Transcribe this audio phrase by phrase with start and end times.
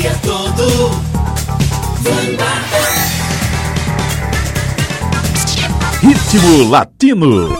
[0.00, 0.90] dia todo.
[6.02, 7.59] Ritmo Latino.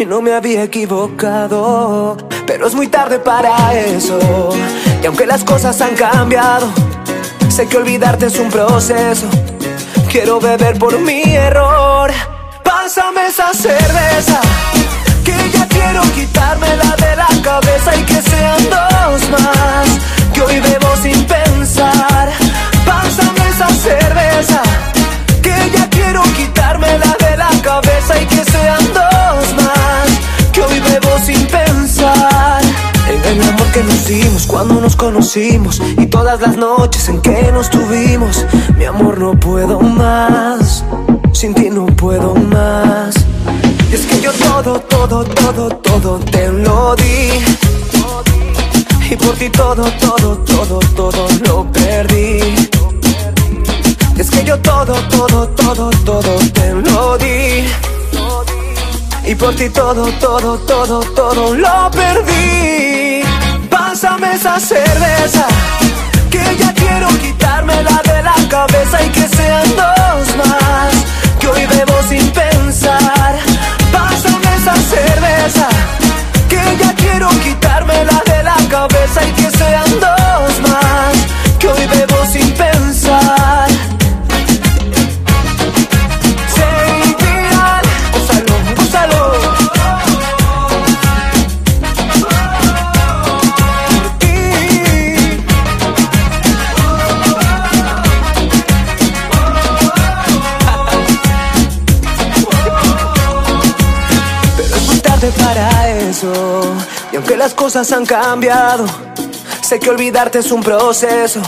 [0.00, 2.16] y no me había equivocado.
[2.46, 4.18] Pero es muy tarde para eso,
[5.02, 6.68] y aunque las cosas han cambiado,
[7.48, 9.26] sé que olvidarte es un proceso.
[10.10, 12.10] Quiero beber por mi error.
[12.64, 14.40] Pásame esa cerveza,
[15.24, 19.88] que ya quiero quitármela de la cabeza y que sean dos más,
[20.32, 22.30] que hoy bebo sin pensar.
[22.86, 24.62] Pásame esa cerveza
[25.90, 28.19] quiero quitármela de la cabeza
[33.80, 38.44] que nos dimos cuando nos conocimos y todas las noches en que nos tuvimos.
[38.76, 40.84] Mi amor, no puedo más.
[41.32, 43.14] Sin ti no puedo más.
[43.90, 47.30] Y es que yo todo todo, todo, todo, te lo di.
[49.10, 52.68] Y por ti todo, todo, todo, todo lo perdí.
[54.18, 57.64] Es que yo todo, todo, todo, todo te lo di.
[59.26, 63.29] Y por ti todo, todo, todo, todo lo perdí.
[63.90, 65.48] Pásame esa cerveza,
[66.30, 70.92] que ya quiero quitármela de la cabeza y que sean dos más.
[71.40, 73.34] Que hoy bebo sin pensar.
[73.90, 75.68] Pásame esa cerveza,
[76.48, 81.14] que ya quiero quitármela de la cabeza y que sean dos más.
[81.58, 82.49] Que hoy bebo sin pensar.
[107.72, 108.84] Cosas han cambiado,
[109.60, 111.40] sé que olvidarte es un proceso.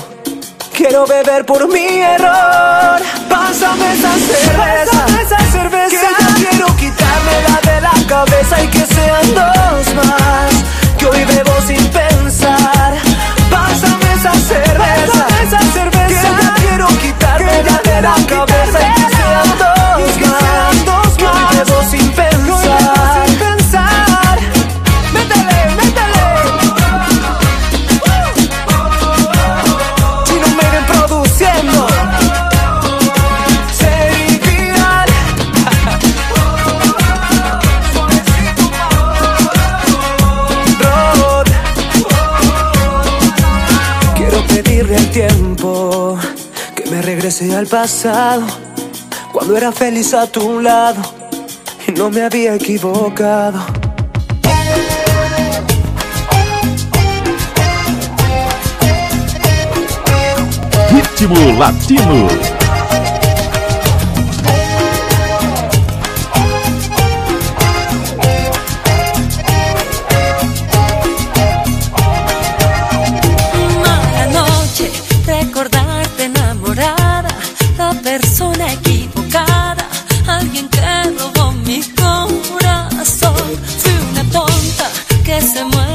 [0.72, 3.00] Quiero beber por mi error.
[3.28, 5.88] Pásame esa cerveza, esa cerveza.
[5.90, 10.52] Que ya quiero quitármela de la cabeza y que sean dos más.
[10.96, 12.94] Que hoy bebo sin pensar.
[13.50, 16.06] Pásame esa cerveza, esa cerveza.
[16.06, 21.16] Que ya quiero quitármela de la cabeza y que sean dos más.
[21.16, 22.31] Que hoy bebo sin pensar.
[47.32, 48.42] Regrese al pasado,
[49.32, 51.00] cuando era feliz a tu lado
[51.86, 53.58] y no me había equivocado.
[60.90, 62.51] Ritmo Latino.
[85.52, 85.91] Que se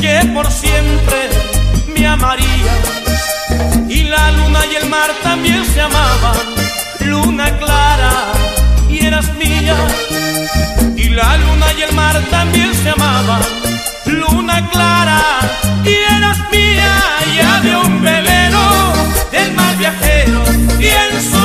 [0.00, 1.28] que por siempre
[1.94, 2.74] me amaría
[3.88, 6.36] y la luna y el mar también se amaban,
[7.00, 8.12] luna clara
[8.88, 9.76] y eras mía.
[10.96, 13.42] Y la luna y el mar también se amaban,
[14.06, 15.20] luna clara
[15.84, 16.92] y eras mía.
[17.34, 18.92] Y había un velero
[19.30, 20.42] del mar viajero
[20.80, 21.35] y en su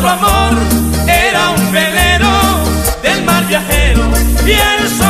[0.00, 0.58] nuestro amor.
[1.06, 2.30] Era un velero
[3.02, 4.02] del mar viajero
[4.46, 5.09] y el sol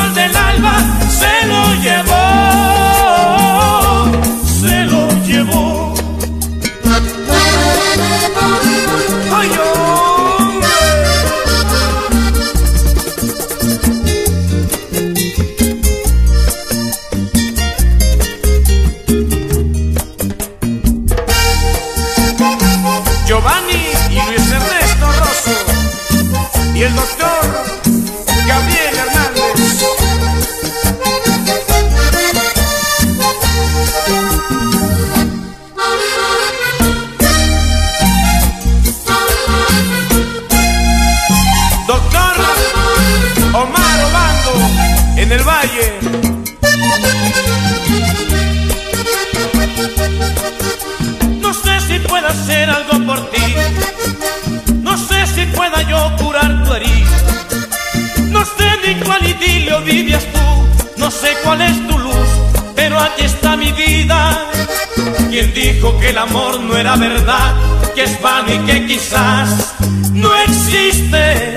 [65.55, 67.55] Dijo que el amor no era verdad,
[67.95, 69.75] que es vano y que quizás
[70.13, 71.57] no existe.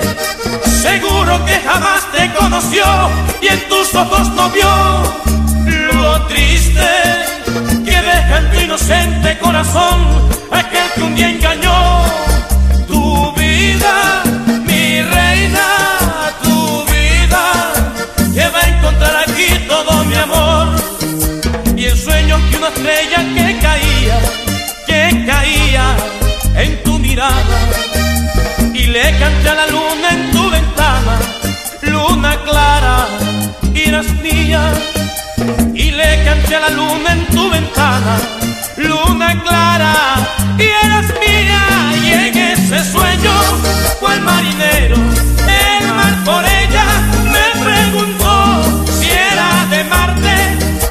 [0.82, 2.84] Seguro que jamás te conoció
[3.40, 4.68] y en tus ojos no vio
[5.94, 6.88] lo triste
[7.84, 11.93] que deja en tu inocente corazón aquel que un día engañó
[32.42, 33.06] clara,
[33.74, 34.72] eras mía
[35.74, 38.18] y le canté a la luna en tu ventana,
[38.76, 39.94] luna clara,
[40.58, 41.60] y eras mía,
[42.02, 43.32] y en ese sueño,
[44.00, 46.86] cual marinero, el mar por ella
[47.34, 50.36] me preguntó si era de Marte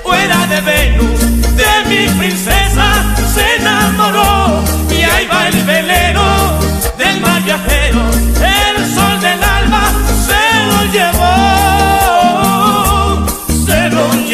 [0.04, 1.20] o era de Venus,
[1.56, 2.88] de mi princesa
[3.34, 6.60] se enamoró, y ahí va el velero
[6.98, 8.02] del mar viajero,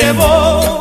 [0.10, 0.79] levou.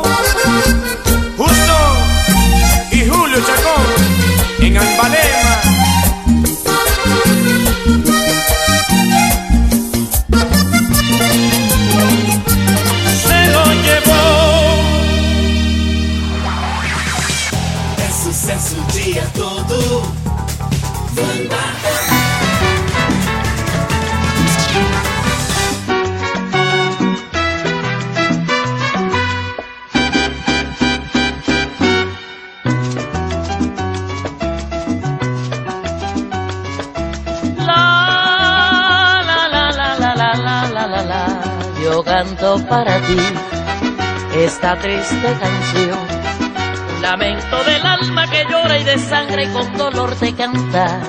[44.77, 45.99] Triste canción.
[47.01, 51.01] Lamento del alma que llora y de sangre y con dolor de cantar.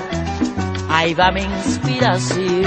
[0.88, 2.64] Ahí va mi inspiración.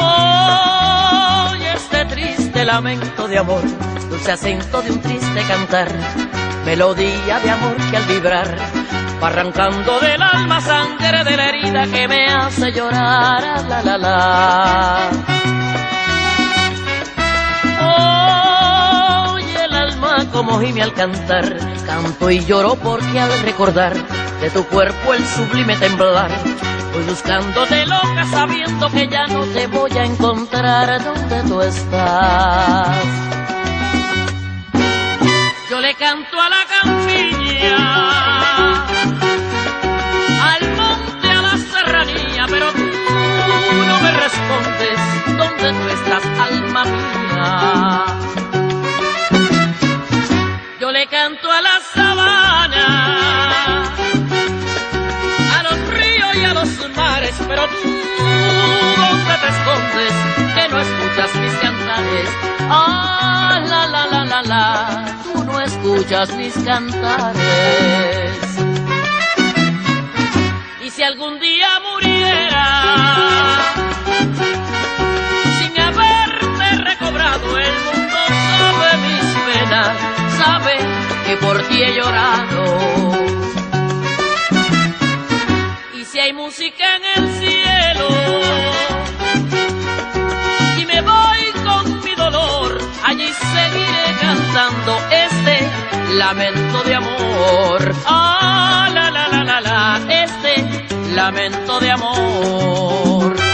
[0.00, 3.62] Hoy este triste lamento de amor,
[4.10, 5.88] dulce acento de un triste cantar,
[6.64, 8.56] melodía de amor que al vibrar
[9.22, 13.98] va arrancando del alma sangre de la herida que me hace llorar, ah, la la
[13.98, 15.10] la.
[20.32, 21.56] Como gime al cantar.
[21.86, 23.94] Canto y lloro porque al recordar
[24.40, 26.30] de tu cuerpo el sublime temblar.
[26.92, 32.96] Voy buscándote loca sabiendo que ya no te voy a encontrar donde tú estás.
[35.70, 37.76] Yo le canto a la campiña,
[40.42, 42.82] al monte, a la serranía, pero tú
[43.86, 44.98] no me respondes
[45.36, 47.17] donde tú estás, alma mía.
[50.98, 52.86] Le canto a la sabana,
[55.56, 57.88] a los ríos y a los mares, pero tú
[59.02, 60.14] dónde te escondes
[60.54, 62.28] que no escuchas mis cantares.
[62.68, 64.64] Ah, la la la la la,
[65.22, 68.40] tú no escuchas mis cantares.
[70.84, 72.66] Y si algún día muriera
[75.58, 78.18] sin haberte recobrado el mundo
[78.58, 80.07] sabe mis penas,
[81.26, 82.64] que por ti he llorado.
[85.94, 88.08] Y si hay música en el cielo
[90.80, 95.68] y me voy con mi dolor, allí seguiré cantando este
[96.14, 97.94] lamento de amor.
[98.06, 100.64] Ah, la la la la la, este
[101.14, 103.47] lamento de amor.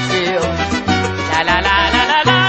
[0.00, 0.40] aconteceu.
[0.40, 2.40] Lá, lá, lá, lá, lá, lá.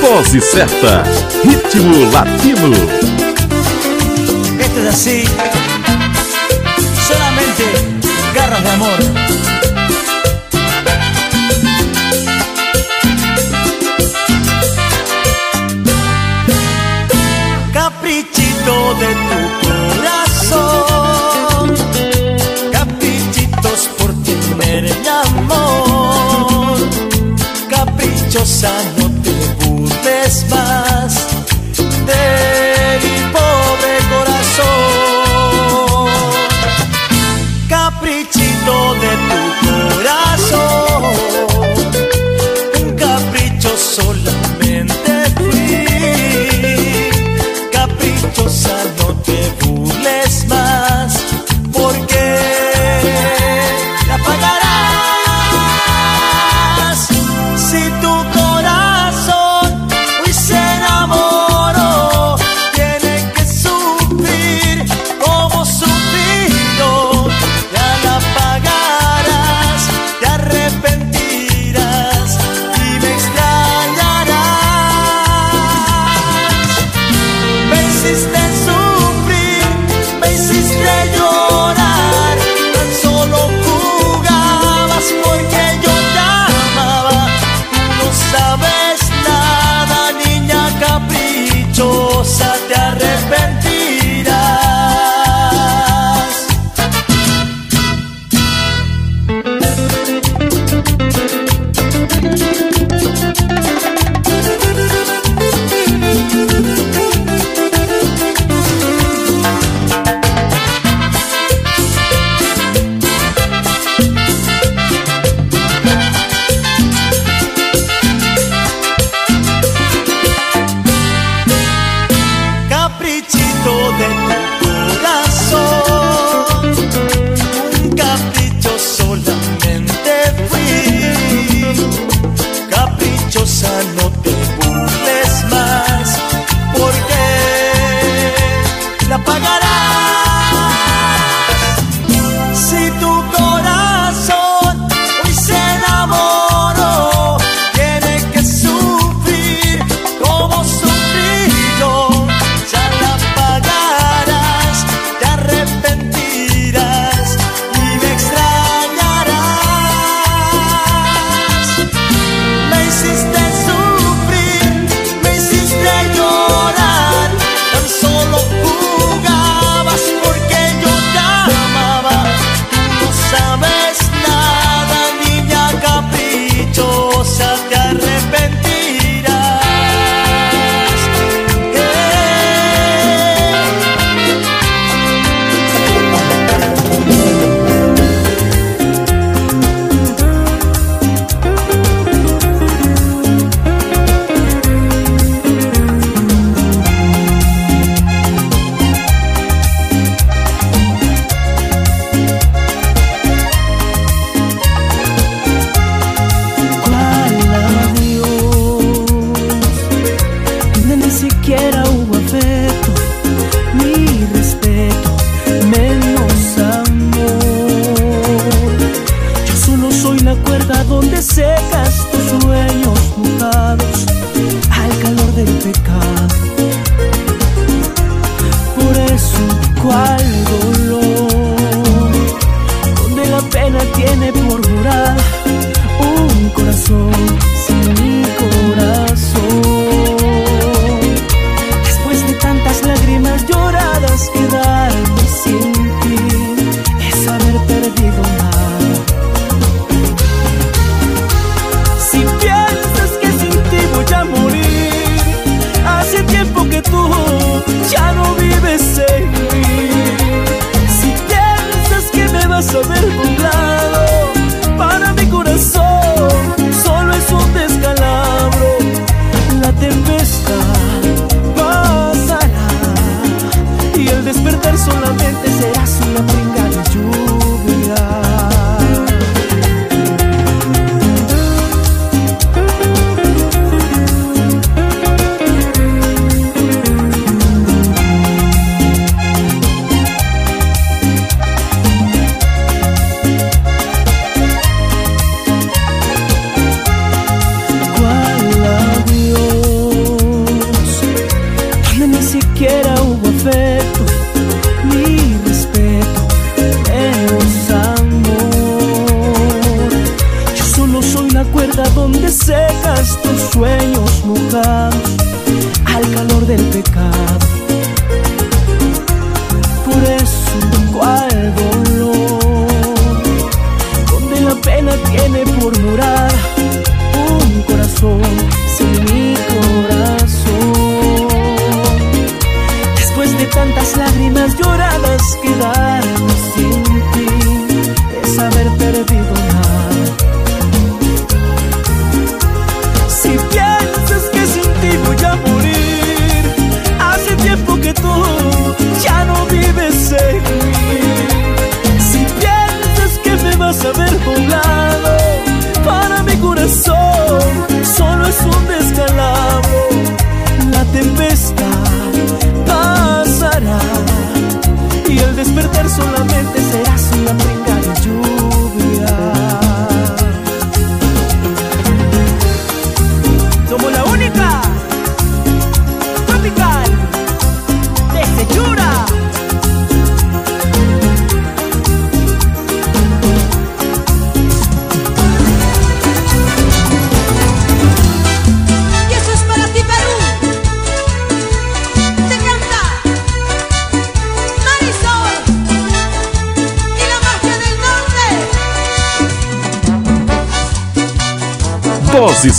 [0.00, 1.02] dose certa.
[1.44, 2.72] Ritmo latino.
[4.60, 5.24] Esto es así.
[7.06, 7.85] Solamente
[8.46, 8.98] garras de amor.
[17.72, 21.64] Caprichito de tu corazón.
[22.72, 26.78] Caprichitos por tener el amor.
[27.68, 28.72] Caprichosa,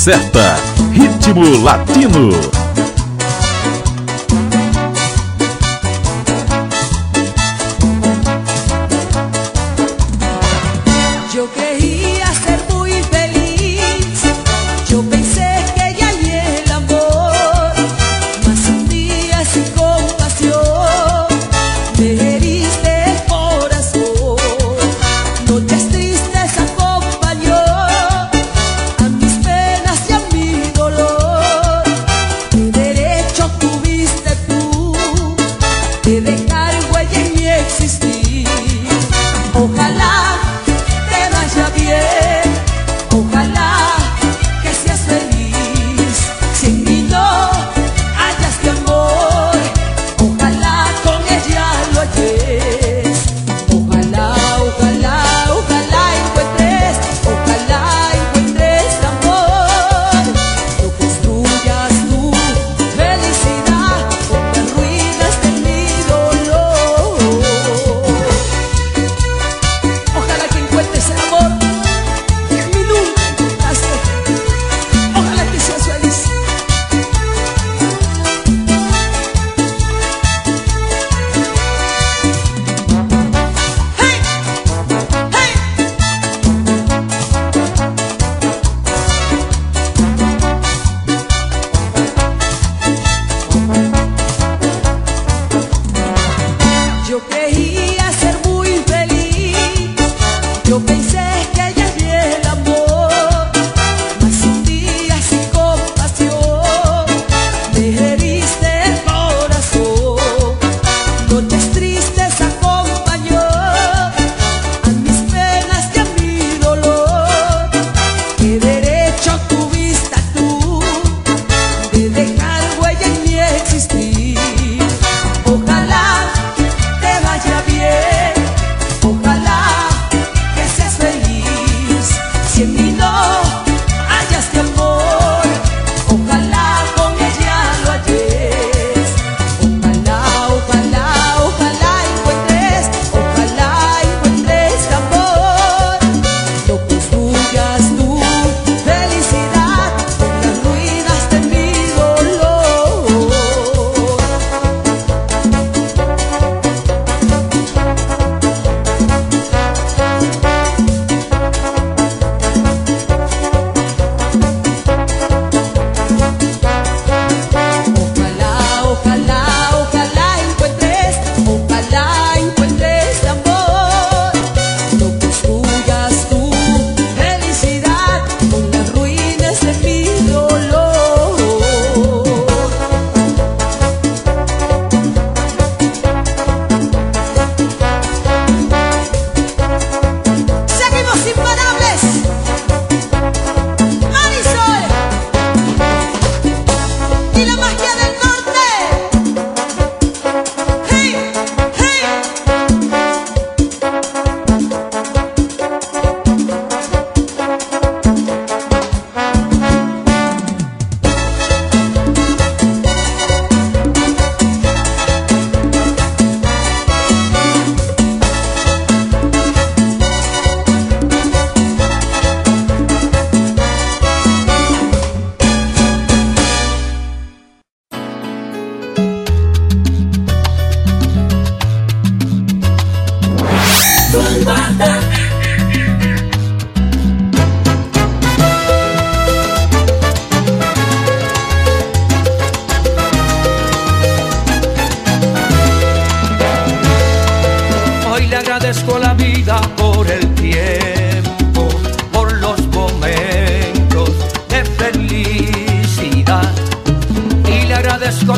[0.07, 0.55] certa.
[0.93, 2.56] Ritmo latino.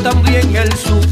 [0.04, 1.09] También el sufrimiento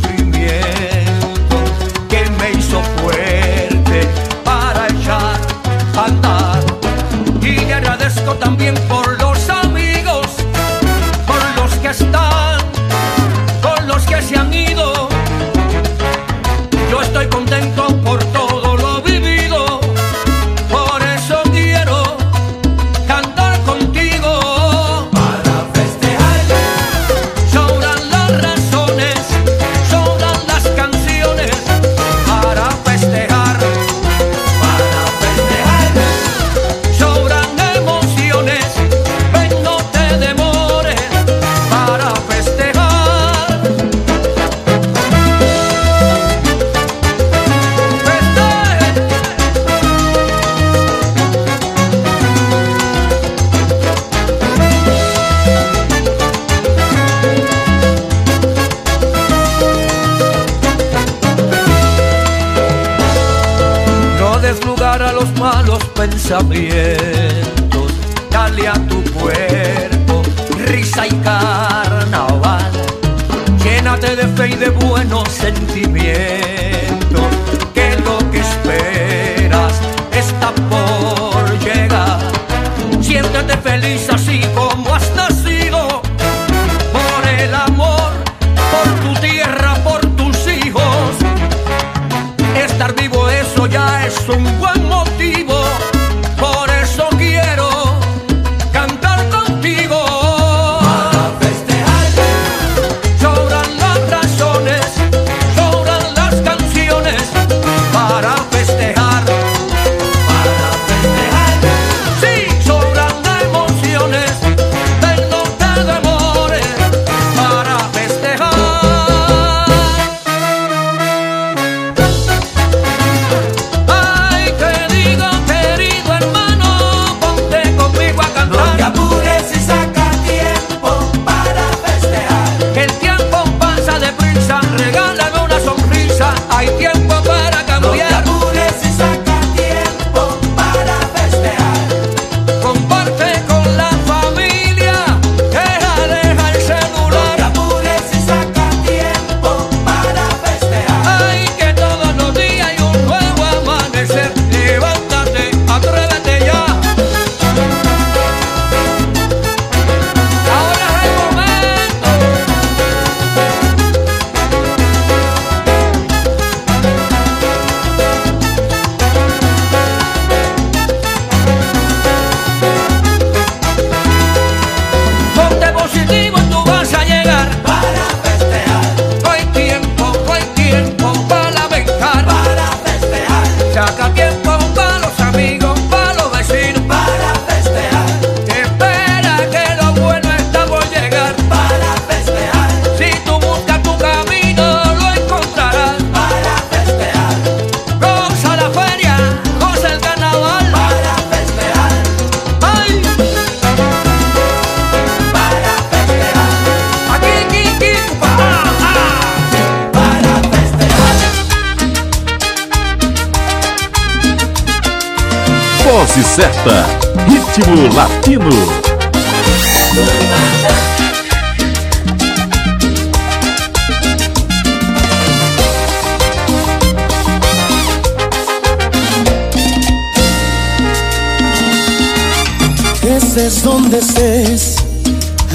[233.37, 234.75] Estés donde estés,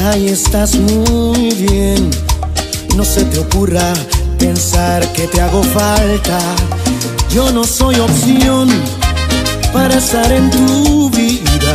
[0.06, 2.10] ahí estás muy bien.
[2.96, 3.92] No se te ocurra
[4.38, 6.38] pensar que te hago falta.
[7.28, 8.68] Yo no soy opción
[9.72, 11.72] para estar en tu vida.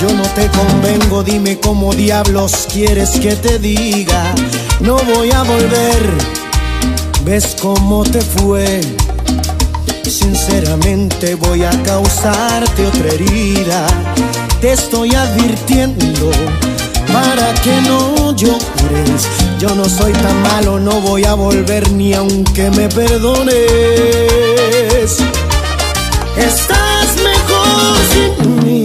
[0.00, 4.34] Yo no te convengo, dime cómo diablos quieres que te diga.
[4.80, 6.02] No voy a volver,
[7.24, 8.80] ves cómo te fue.
[10.10, 13.86] Sinceramente voy a causarte otra herida.
[14.60, 16.30] Te estoy advirtiendo
[17.12, 19.28] para que no llores.
[19.58, 23.54] Yo no soy tan malo, no voy a volver ni aunque me perdones.
[26.36, 28.83] Estás mejor sin mí.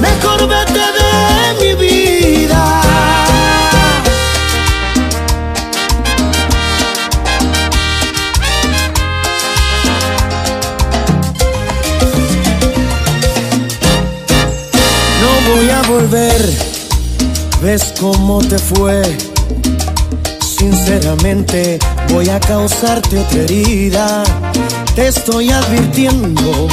[0.00, 2.82] Mejor vete de mi vida.
[15.22, 16.42] No voy a volver,
[17.62, 19.02] ves cómo te fue.
[20.40, 21.78] Sinceramente
[22.12, 24.24] voy a causarte otra herida.
[24.94, 26.68] Te estoy advirtiendo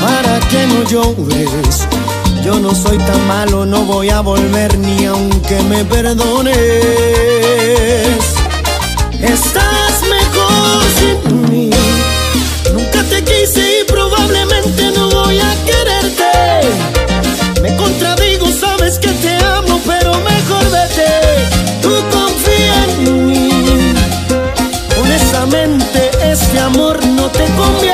[0.00, 1.86] para que no llores.
[2.44, 6.54] Yo no soy tan malo, no voy a volver ni aunque me perdones.
[9.20, 11.70] Estás mejor sin mí.
[12.72, 16.32] Nunca te quise y probablemente no voy a quererte.
[17.62, 21.10] Me contradigo, sabes que te amo, pero mejor vete.
[21.82, 23.94] Tú confía en mí.
[25.02, 27.87] Honestamente, este amor no te conviene.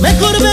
[0.00, 0.49] Mejor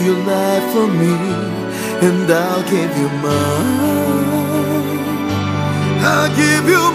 [0.00, 1.12] give your life for me,
[2.06, 4.40] and I'll give you mine.
[6.02, 6.89] I'll give you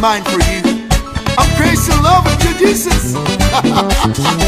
[0.00, 0.86] mine for you.
[1.36, 3.14] I'm crazy in love with Jesus.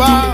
[0.00, 0.29] rumba.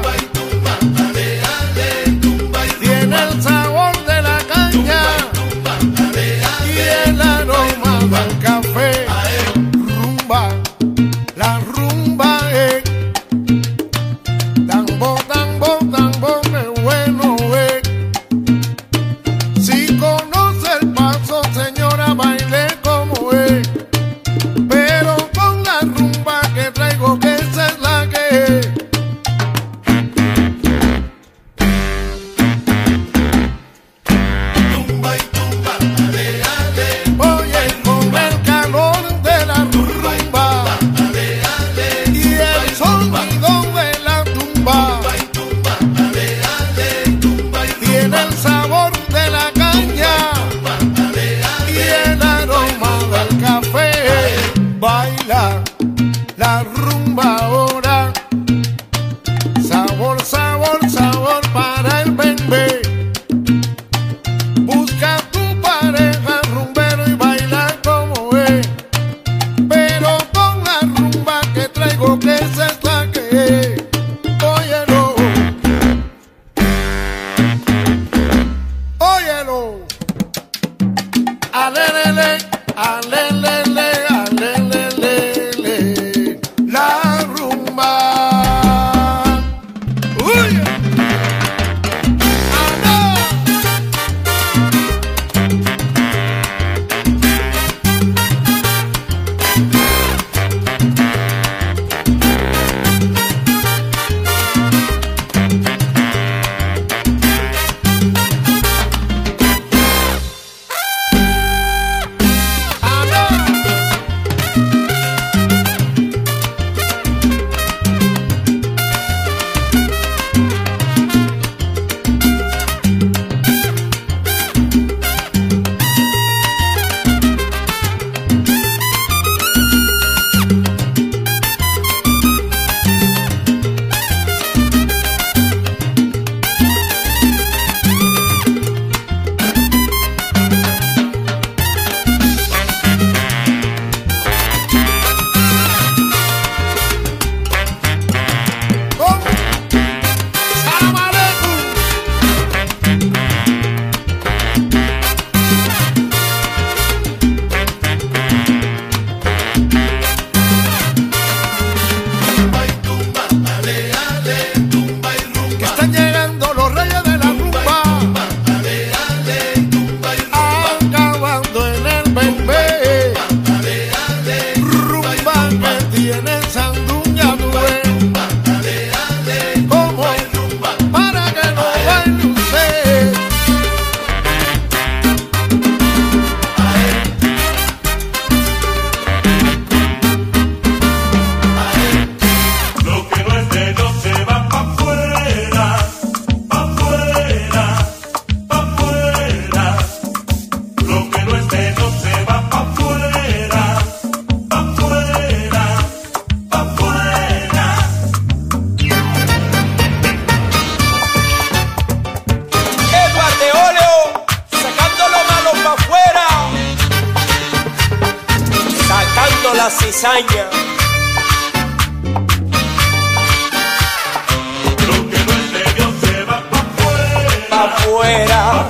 [228.06, 228.68] Afuera,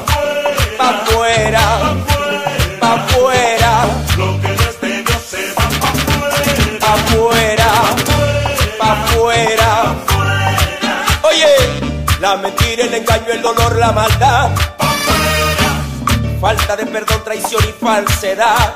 [0.78, 1.64] pa' afuera,
[2.80, 3.70] pa' afuera.
[4.16, 5.68] Lo que no es de Dios se va
[6.80, 7.68] pa' afuera,
[8.78, 9.94] pa' afuera.
[11.22, 11.54] Oye,
[12.20, 14.50] la mentira, el engaño, el dolor, la maldad.
[16.40, 18.74] Falta de perdón, traición y falsedad.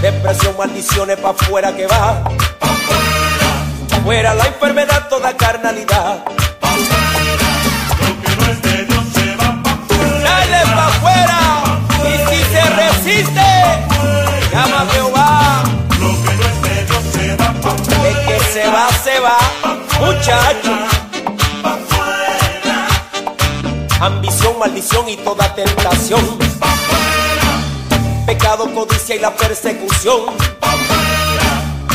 [0.00, 2.22] Depresión, maldiciones pa' afuera que va.
[4.04, 6.24] Fuera la enfermedad, toda carnalidad.
[13.08, 13.40] Se resiste,
[14.52, 15.62] llama a Jehová.
[18.04, 19.38] Es que se va, se va,
[20.00, 20.76] muchacho.
[24.00, 26.38] Ambición, maldición y toda tentación.
[28.26, 30.36] Pecado, codicia y la persecución.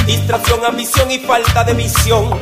[0.05, 2.39] Distracción, ambición y falta de visión.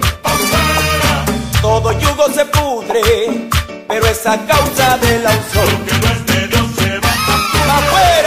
[1.62, 3.50] Todo yugo se pudre,
[3.88, 6.02] pero es a causa de la unción.
[7.68, 8.21] Pa' afuera,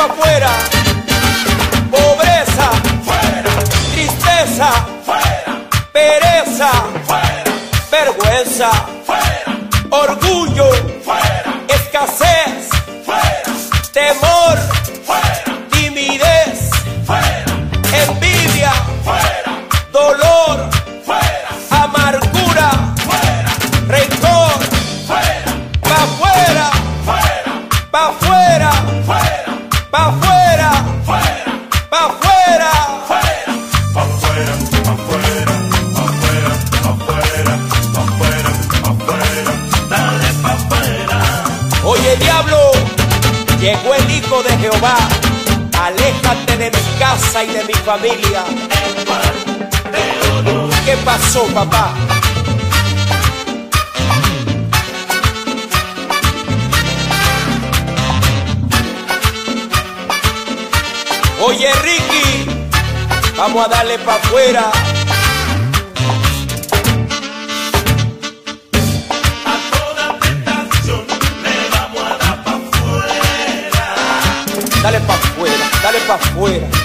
[0.00, 0.50] para afuera.
[1.90, 2.70] Pobreza,
[3.04, 3.50] fuera.
[3.92, 4.68] Tristeza,
[5.04, 5.60] fuera.
[5.92, 6.70] Pereza,
[7.06, 7.44] fuera.
[7.90, 8.70] Vergüenza,
[47.90, 48.44] familia.
[50.84, 51.92] ¿Qué pasó, papá?
[61.42, 62.46] Oye, Ricky,
[63.36, 64.70] vamos a darle pa' afuera.
[74.80, 76.80] Dale pa' afuera, dale pa' afuera.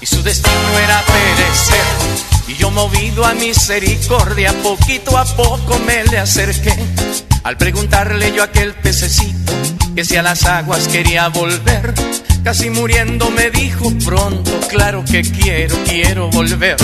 [0.00, 1.84] Y su destino era perecer.
[2.48, 6.74] Y yo movido a misericordia, poquito a poco me le acerqué.
[7.42, 9.52] Al preguntarle yo a aquel pececito
[9.94, 11.92] que si a las aguas quería volver,
[12.42, 16.76] casi muriendo me dijo pronto, claro que quiero, quiero volver.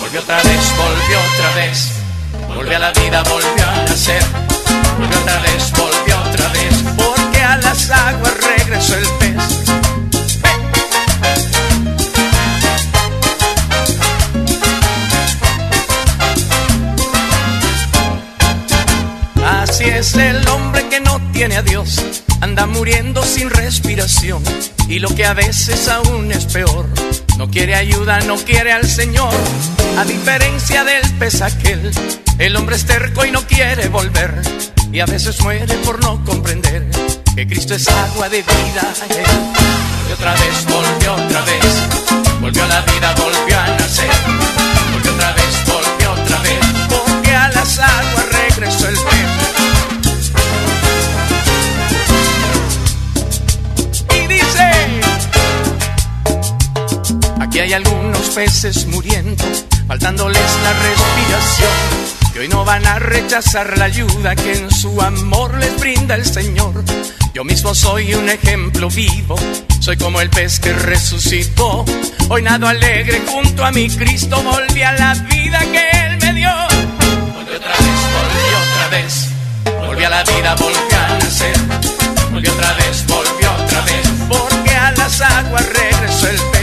[0.00, 1.88] Volvió otra vez, volvió otra vez,
[2.48, 4.22] volvió a la vida, volvió a nacer.
[4.98, 9.89] Volvió otra vez, volvió otra vez, porque a las aguas regresó el pez.
[20.00, 22.00] Es el hombre que no tiene a Dios,
[22.40, 24.42] anda muriendo sin respiración.
[24.88, 26.88] Y lo que a veces aún es peor,
[27.36, 29.34] no quiere ayuda, no quiere al Señor.
[29.98, 31.92] A diferencia del pez aquel,
[32.38, 34.40] el hombre es terco y no quiere volver.
[34.90, 36.88] Y a veces muere por no comprender
[37.36, 38.94] que Cristo es agua de vida.
[40.08, 44.10] Y otra vez, volvió otra vez, volvió a la vida, volvió a nacer.
[44.94, 48.96] Volvió otra vez, volvió otra vez, porque a las aguas regresó el
[57.70, 59.44] hay algunos peces muriendo,
[59.86, 61.70] faltándoles la respiración.
[62.32, 66.24] Que hoy no van a rechazar la ayuda que en su amor les brinda el
[66.24, 66.82] Señor.
[67.32, 69.36] Yo mismo soy un ejemplo vivo,
[69.78, 71.84] soy como el pez que resucitó.
[72.28, 76.50] Hoy nado alegre junto a mi Cristo, volví a la vida que Él me dio.
[77.34, 79.28] Volví otra vez, volví otra vez,
[79.86, 81.56] volví a la vida, volví a nacer.
[82.32, 86.59] Volví otra vez, volví otra vez, porque a las aguas regresó el pez.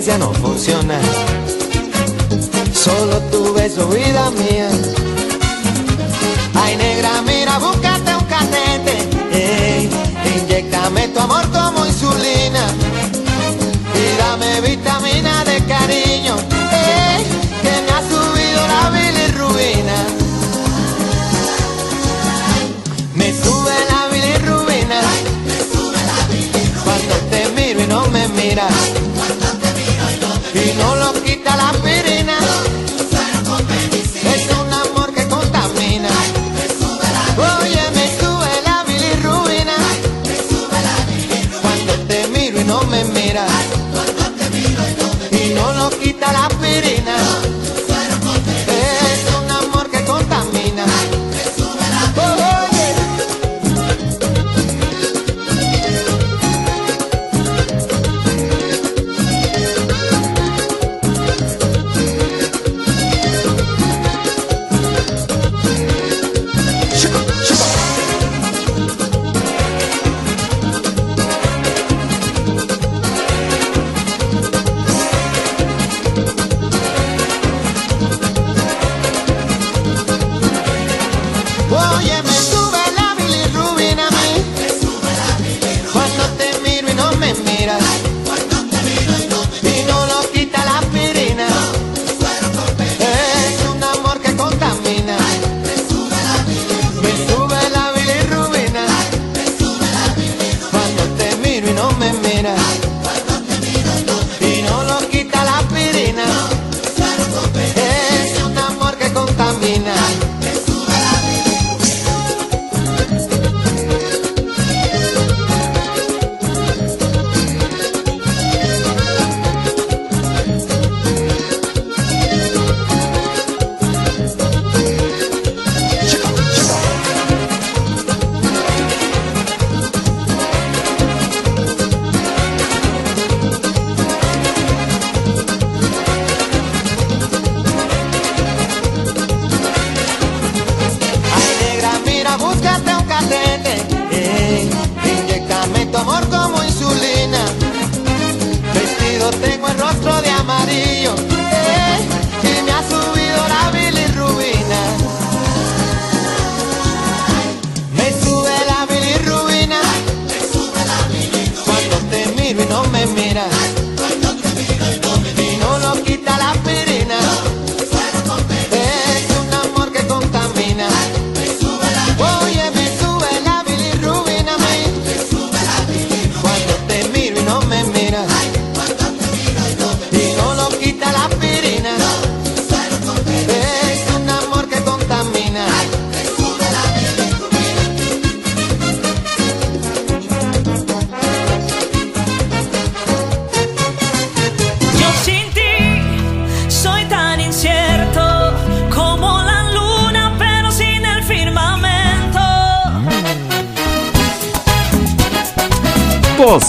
[0.00, 0.98] no funciona.
[2.72, 4.70] Solo tu beso, vida mía.
[6.54, 8.96] Ay, negra, mira, búscate un catete.
[10.36, 12.64] Inyectame tu amor como insulina.
[13.94, 16.36] Y dame vitamina de cariño.
[17.62, 19.96] Que me ha subido la bilirrubina.
[23.16, 25.00] Me sube la bilirrubina.
[26.84, 28.99] Cuando te miro y no me miras
[30.54, 32.09] y no lo quita la mire.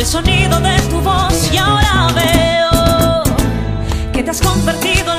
[0.00, 3.22] el sonido de tu voz y ahora veo
[4.14, 5.09] que te has convertido